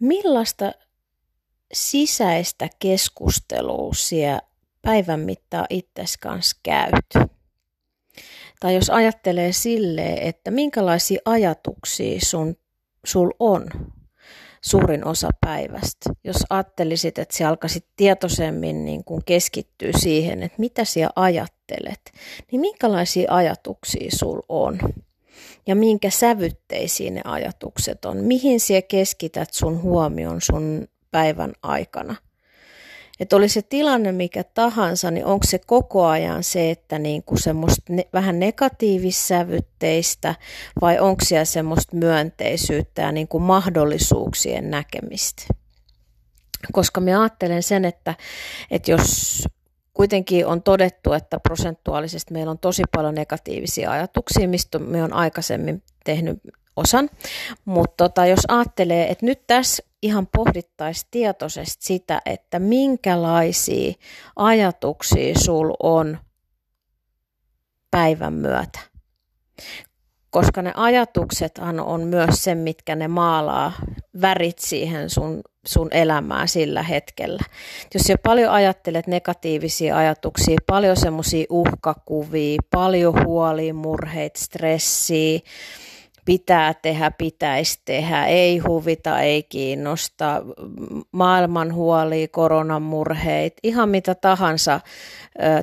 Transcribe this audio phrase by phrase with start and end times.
[0.00, 0.72] Millaista
[1.72, 4.40] sisäistä keskustelua siellä
[4.82, 7.30] päivän mittaan itses kanssa käyt?
[8.60, 12.56] Tai jos ajattelee silleen, että minkälaisia ajatuksia sun,
[13.04, 13.66] sul on
[14.60, 16.10] suurin osa päivästä.
[16.24, 22.00] Jos ajattelisit, että sä alkaisit tietoisemmin niin kuin keskittyä siihen, että mitä sä ajattelet,
[22.52, 24.78] niin minkälaisia ajatuksia sul on?
[25.66, 28.16] Ja minkä sävytteisiin ne ajatukset on?
[28.16, 32.16] Mihin sä keskität sun huomion sun päivän aikana?
[33.20, 37.42] Että oli se tilanne mikä tahansa, niin onko se koko ajan se, että niin kuin
[37.42, 40.34] semmoista ne, vähän negatiivissävytteistä
[40.80, 45.42] vai onko siellä semmoista myönteisyyttä ja niin kuin mahdollisuuksien näkemistä?
[46.72, 48.14] Koska mä ajattelen sen, että,
[48.70, 49.44] että jos
[49.98, 55.82] kuitenkin on todettu, että prosentuaalisesti meillä on tosi paljon negatiivisia ajatuksia, mistä me on aikaisemmin
[56.04, 56.38] tehnyt
[56.76, 57.10] osan.
[57.64, 63.92] Mutta tota, jos ajattelee, että nyt tässä ihan pohdittaisiin tietoisesti sitä, että minkälaisia
[64.36, 66.18] ajatuksia sul on
[67.90, 68.78] päivän myötä.
[70.30, 73.72] Koska ne ajatuksethan on myös se, mitkä ne maalaa
[74.20, 77.42] värit siihen sun, sun elämää sillä hetkellä.
[77.94, 85.40] Jos sä paljon ajattelet negatiivisia ajatuksia, paljon semmoisia uhkakuvia, paljon huolia, murheita, stressiä,
[86.28, 90.42] pitää tehdä, pitäisi tehdä, ei huvita, ei kiinnosta,
[91.12, 94.80] maailman huoli, koronan murheit, ihan mitä tahansa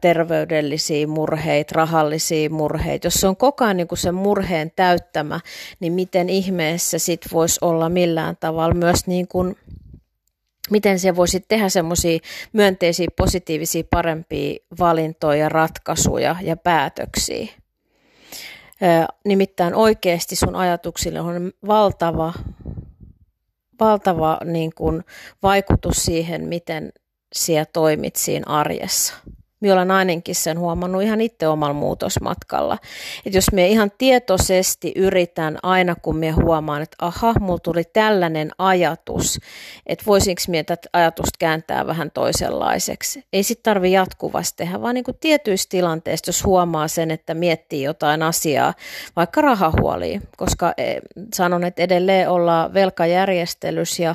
[0.00, 3.06] terveydellisiä murheita, rahallisia murheita.
[3.06, 5.40] Jos se on koko ajan niin sen murheen täyttämä,
[5.80, 9.56] niin miten ihmeessä sit voisi olla millään tavalla myös niin kuin
[10.70, 12.18] miten se voisi tehdä semmoisia
[12.52, 17.59] myönteisiä, positiivisia, parempia valintoja, ratkaisuja ja päätöksiä.
[19.24, 22.32] Nimittäin oikeasti sun ajatuksille on valtava,
[23.80, 25.04] valtava niin kuin
[25.42, 26.92] vaikutus siihen, miten
[27.34, 29.14] siellä toimit siinä arjessa.
[29.60, 32.78] Minä olen ainakin sen huomannut ihan itse omalla muutosmatkalla.
[33.26, 38.50] Että jos me ihan tietoisesti yritän aina, kun me huomaan, että aha, mulla tuli tällainen
[38.58, 39.38] ajatus,
[39.86, 43.24] että voisinko minä tätä ajatusta kääntää vähän toisenlaiseksi.
[43.32, 48.22] Ei sitten tarvi jatkuvasti tehdä, vaan niin tietyissä tilanteissa, jos huomaa sen, että miettii jotain
[48.22, 48.74] asiaa,
[49.16, 51.00] vaikka rahahuoliin, koska e,
[51.34, 54.14] sanon, että edelleen ollaan velkajärjestelys ja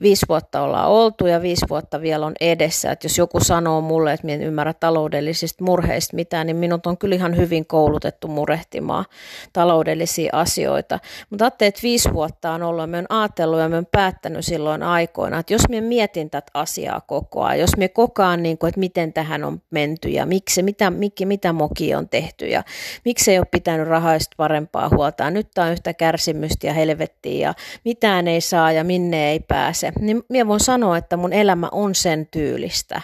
[0.00, 2.92] viisi vuotta ollaan oltu ja viisi vuotta vielä on edessä.
[2.92, 6.98] Että jos joku sanoo mulle, että minä en ymmärrä taloudellisista murheista mitään, niin minut on
[6.98, 9.04] kyllä ihan hyvin koulutettu murehtimaan
[9.52, 10.98] taloudellisia asioita.
[11.30, 14.82] Mutta ajattelin, että viisi vuotta on ollut ja me on ajatellut ja on päättänyt silloin
[14.82, 18.80] aikoina, että jos me mietin tätä asiaa koko ajan, jos me kokaan, niin kuin, että
[18.80, 22.62] miten tähän on menty ja miksi, mitä, mitä, mitä moki on tehty ja
[23.04, 25.30] miksi ei ole pitänyt rahaista parempaa huolta.
[25.30, 27.54] Nyt tämä on yhtä kärsimystä ja helvettiä ja
[27.84, 29.92] mitään ei saa ja minne ei pääse.
[30.00, 33.00] Niin minä voin sanoa, että mun elämä on sen tyylistä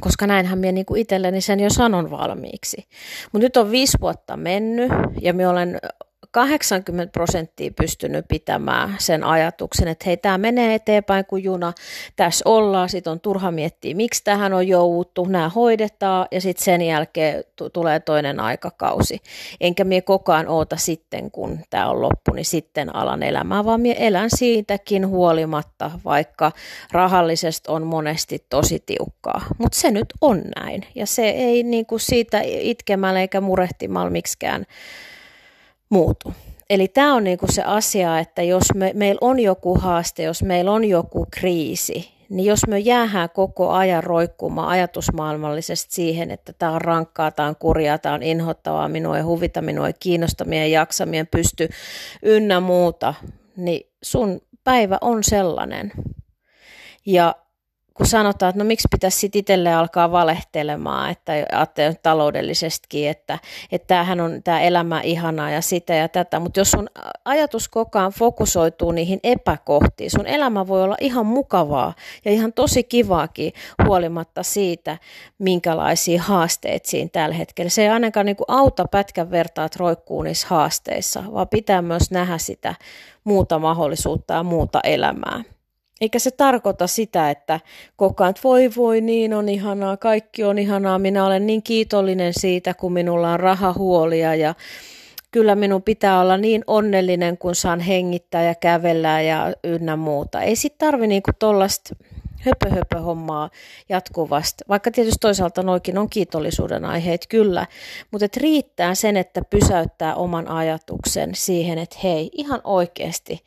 [0.00, 2.88] koska näinhän minä niinku itselleni sen jo sanon valmiiksi.
[3.32, 5.78] Mutta nyt on viisi vuotta mennyt ja minä olen
[6.30, 11.72] 80 prosenttia pystynyt pitämään sen ajatuksen, että hei, tämä menee eteenpäin kuin juna,
[12.16, 16.82] tässä ollaan, sitten on turha miettiä, miksi tähän on jouduttu, nämä hoidetaan ja sitten sen
[16.82, 19.18] jälkeen t- tulee toinen aikakausi.
[19.60, 23.80] Enkä minä koko ajan oota sitten, kun tämä on loppu, niin sitten alan elämää, vaan
[23.80, 26.52] minä elän siitäkin huolimatta, vaikka
[26.92, 29.42] rahallisesti on monesti tosi tiukkaa.
[29.58, 34.66] Mutta se nyt on näin ja se ei niinku siitä itkemällä eikä murehtimalla miksikään
[35.88, 36.34] muutu.
[36.70, 40.72] Eli tämä on niinku se asia, että jos me, meillä on joku haaste, jos meillä
[40.72, 46.80] on joku kriisi, niin jos me jäähään koko ajan roikkumaan ajatusmaailmallisesti siihen, että tämä on
[46.80, 50.72] rankkaa, tämä on kurjaa, tämä on inhottavaa, minua ei huvita, minua ei kiinnosta, minä ei
[50.72, 51.68] jaksa, minä pysty
[52.22, 53.14] ynnä muuta,
[53.56, 55.92] niin sun päivä on sellainen.
[57.06, 57.34] Ja
[57.98, 63.38] kun sanotaan, että no miksi pitäisi sitten itselle alkaa valehtelemaan, että ajattelee taloudellisestikin, että,
[63.72, 66.88] että tämähän on tämä elämä ihanaa ja sitä ja tätä, mutta jos sun
[67.24, 72.84] ajatus koko ajan fokusoituu niihin epäkohtiin, sun elämä voi olla ihan mukavaa ja ihan tosi
[72.84, 73.52] kivaakin
[73.84, 74.98] huolimatta siitä,
[75.38, 77.70] minkälaisia haasteita siinä tällä hetkellä.
[77.70, 82.10] Se ei ainakaan niin kuin auta pätkän vertaa, että roikkuu niissä haasteissa, vaan pitää myös
[82.10, 82.74] nähdä sitä
[83.24, 85.57] muuta mahdollisuutta ja muuta elämää.
[86.00, 87.60] Eikä se tarkoita sitä, että
[87.96, 92.74] koko ajan, voi voi, niin on ihanaa, kaikki on ihanaa, minä olen niin kiitollinen siitä,
[92.74, 94.54] kun minulla on rahahuolia ja
[95.30, 100.42] kyllä minun pitää olla niin onnellinen, kun saan hengittää ja kävellä ja ynnä muuta.
[100.42, 101.94] Ei sit tarvi niinku tollasta
[102.38, 103.50] höpö, höpö hommaa
[103.88, 107.66] jatkuvasti, vaikka tietysti toisaalta noikin on kiitollisuuden aiheet kyllä,
[108.10, 113.40] mutta et riittää sen, että pysäyttää oman ajatuksen siihen, että hei, ihan oikeasti,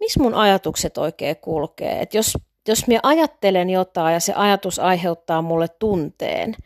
[0.00, 2.38] missä mun ajatukset oikein kulkee, että jos,
[2.68, 6.56] jos minä ajattelen jotain ja se ajatus aiheuttaa mulle tunteen,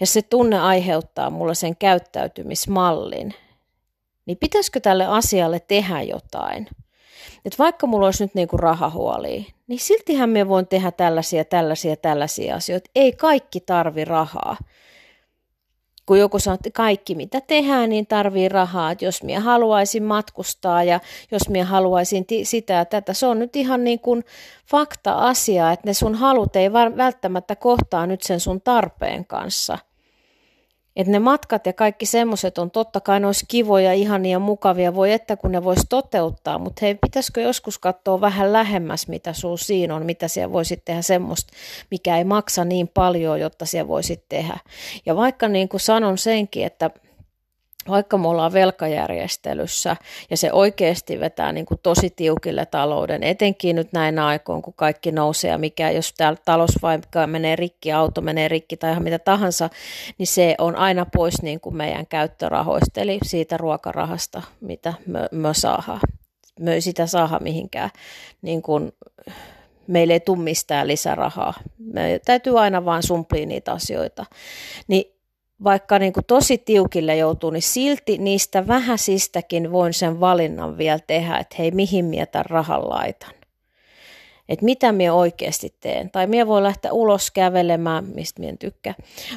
[0.00, 3.34] ja se tunne aiheuttaa mulle sen käyttäytymismallin,
[4.26, 6.68] niin pitäisikö tälle asialle tehdä jotain?
[7.46, 12.56] että vaikka mulla olisi nyt niinku rahahuoli, niin siltihän me voin tehdä tällaisia, tällaisia, tällaisia
[12.56, 12.90] asioita.
[12.94, 14.56] Ei kaikki tarvi rahaa.
[16.06, 18.90] Kun joku sanoo, että kaikki mitä tehdään, niin tarvii rahaa.
[18.90, 21.00] Että jos minä haluaisin matkustaa ja
[21.32, 24.24] jos minä haluaisin sitä ja tätä, se on nyt ihan niin kuin
[24.70, 29.78] fakta-asia, että ne sun halut ei välttämättä kohtaa nyt sen sun tarpeen kanssa–
[30.96, 35.12] että ne matkat ja kaikki semmoiset on totta kai, ne olisi kivoja, ihania, mukavia, voi
[35.12, 39.94] että kun ne voisi toteuttaa, mutta hei, pitäisikö joskus katsoa vähän lähemmäs, mitä sulla siinä
[39.94, 41.52] on, mitä siellä voisit tehdä semmoista,
[41.90, 44.58] mikä ei maksa niin paljon, jotta siellä voisit tehdä.
[45.06, 46.90] Ja vaikka niin kuin sanon senkin, että
[47.88, 49.96] vaikka me ollaan velkajärjestelyssä
[50.30, 55.12] ja se oikeasti vetää niin kuin tosi tiukille talouden, etenkin nyt näin aikoina, kun kaikki
[55.12, 59.18] nousee ja mikä, jos täällä talous vaikka menee rikki, auto menee rikki tai ihan mitä
[59.18, 59.70] tahansa,
[60.18, 65.48] niin se on aina pois niin kuin meidän käyttörahoista, eli siitä ruokarahasta, mitä me, me
[65.54, 66.00] saadaan.
[66.60, 67.90] Me ei sitä saada mihinkään,
[68.42, 68.92] niin kuin,
[69.86, 71.54] meille ei tule mistään lisärahaa.
[71.78, 74.24] Me täytyy aina vaan sumplia niitä asioita.
[74.88, 75.15] Niin
[75.64, 81.36] vaikka niin kuin tosi tiukille joutuu, niin silti niistä vähäisistäkin voin sen valinnan vielä tehdä,
[81.36, 83.30] että hei, mihin minä tämän rahan laitan.
[84.48, 86.10] Että mitä minä oikeasti teen.
[86.10, 88.94] Tai minä voin lähteä ulos kävelemään, mistä minä tykkää,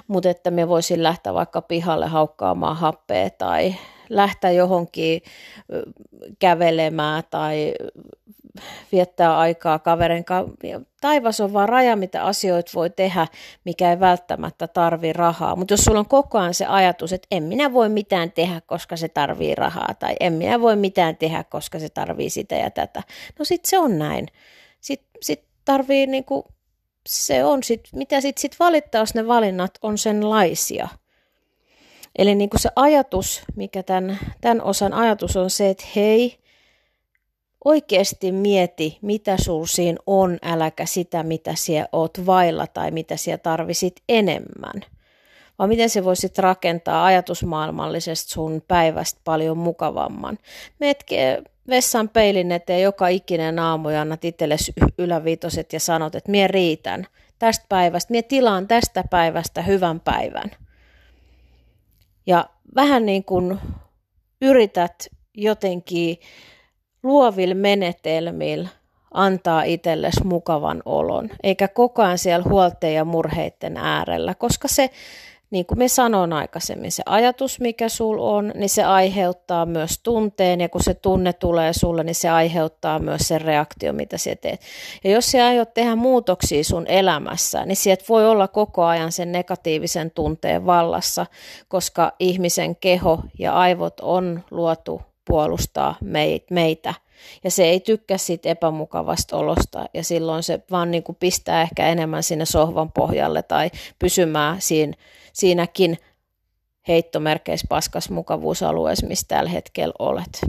[0.07, 3.75] mutta että minä voisin lähteä vaikka pihalle haukkaamaan happea tai
[4.09, 5.21] lähteä johonkin
[6.39, 7.73] kävelemään tai
[8.91, 10.55] viettää aikaa kaverin kanssa.
[11.01, 13.27] Taivas on vaan raja, mitä asioita voi tehdä,
[13.65, 15.55] mikä ei välttämättä tarvi rahaa.
[15.55, 18.97] Mutta jos sulla on koko ajan se ajatus, että en minä voi mitään tehdä, koska
[18.97, 23.03] se tarvii rahaa, tai en minä voi mitään tehdä, koska se tarvii sitä ja tätä,
[23.39, 24.27] no sit se on näin.
[24.81, 26.45] Sitten sit tarvii niinku,
[27.07, 30.87] se on sit, mitä sitten sit valittaa, jos ne valinnat on senlaisia.
[32.17, 36.39] Eli niinku se ajatus, mikä tämän, tämän osan ajatus on se, että hei,
[37.65, 43.37] oikeasti mieti, mitä sul siinä on, äläkä sitä, mitä siellä oot vailla tai mitä siellä
[43.37, 44.81] tarvisit enemmän.
[45.59, 50.37] Vaan miten se voisit rakentaa ajatusmaailmallisesti sun päivästä paljon mukavamman.
[50.79, 56.47] Metke vessan peilin eteen joka ikinen aamu ja annat itsellesi yläviitoset ja sanot, että mie
[56.47, 57.07] riitän
[57.39, 60.51] tästä päivästä, mie tilaan tästä päivästä hyvän päivän.
[62.25, 63.59] Ja vähän niin kuin
[64.41, 66.17] yrität jotenkin
[67.03, 68.69] luovilla menetelmillä
[69.13, 74.89] antaa itsellesi mukavan olon, eikä koko ajan siellä huolteen ja murheiden äärellä, koska se,
[75.51, 80.61] niin kuin me sanoin aikaisemmin, se ajatus, mikä sul on, niin se aiheuttaa myös tunteen,
[80.61, 84.61] ja kun se tunne tulee sulle, niin se aiheuttaa myös sen reaktio, mitä sä teet.
[85.03, 89.31] Ja jos sä aiot tehdä muutoksia sun elämässä, niin sieltä voi olla koko ajan sen
[89.31, 91.25] negatiivisen tunteen vallassa,
[91.67, 95.95] koska ihmisen keho ja aivot on luotu puolustaa
[96.49, 96.93] meitä.
[97.43, 101.87] Ja se ei tykkää siitä epämukavasta olosta ja silloin se vaan niin kuin pistää ehkä
[101.87, 104.93] enemmän sinne sohvan pohjalle tai pysymään siinä,
[105.33, 105.97] siinäkin
[106.87, 110.41] heittomerkeissä paskas mukavuusalueessa, missä tällä hetkellä olet.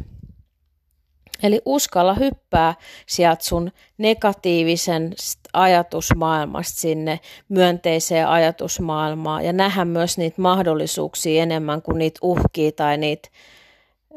[1.42, 2.74] Eli uskalla hyppää
[3.06, 5.14] sieltä sun negatiivisen
[5.52, 13.28] ajatusmaailmasta sinne myönteiseen ajatusmaailmaan ja nähdä myös niitä mahdollisuuksia enemmän kuin niitä uhkia tai niitä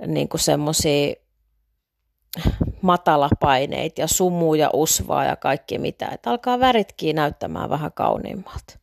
[0.08, 1.14] niin semmoisia
[2.82, 6.08] matalapaineita ja sumua ja usvaa ja kaikki mitä.
[6.08, 8.80] Että alkaa väritkin näyttämään vähän kauniimmalta.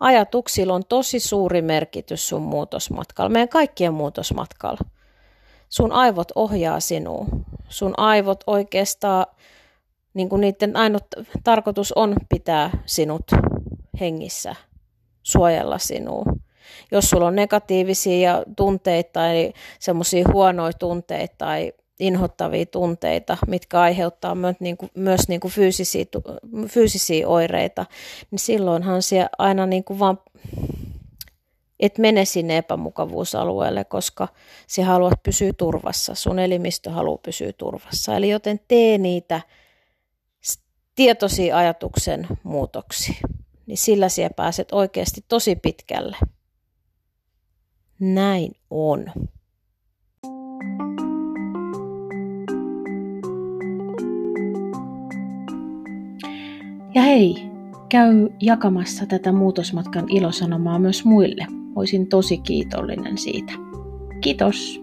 [0.00, 4.80] Ajatuksilla on tosi suuri merkitys sun muutosmatkalla, meidän kaikkien muutosmatkalla.
[5.68, 7.26] Sun aivot ohjaa sinua.
[7.68, 9.26] Sun aivot oikeastaan
[10.14, 11.04] niin kuin niiden ainut
[11.44, 13.22] tarkoitus on pitää sinut
[14.00, 14.54] hengissä,
[15.22, 16.24] suojella sinua.
[16.92, 24.56] Jos sulla on negatiivisia tunteita tai semmoisia huonoja tunteita tai inhottavia tunteita, mitkä aiheuttaa myös,
[24.60, 26.04] niin kuin, myös niin kuin fyysisiä,
[26.68, 27.86] fyysisiä oireita,
[28.30, 30.18] niin silloinhan siellä aina niin kuin vaan
[31.80, 34.28] et mene sinne epämukavuusalueelle, koska
[34.66, 38.16] se haluat pysyä turvassa, sun elimistö haluaa pysyä turvassa.
[38.16, 39.40] Eli joten tee niitä
[40.94, 43.20] tietoisia ajatuksen muutoksia,
[43.66, 46.16] niin sillä siellä pääset oikeasti tosi pitkälle.
[48.04, 49.04] Näin on.
[56.94, 57.34] Ja hei,
[57.88, 61.46] käy jakamassa tätä muutosmatkan ilosanomaa myös muille.
[61.76, 63.52] Olisin tosi kiitollinen siitä.
[64.20, 64.81] Kiitos!